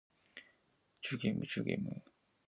[1.03, 1.99] Yooz quij cohyacaaixaj.